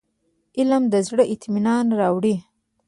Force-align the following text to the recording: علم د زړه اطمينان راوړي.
علم 0.57 0.83
د 0.93 0.95
زړه 1.07 1.23
اطمينان 1.33 1.85
راوړي. 1.99 2.35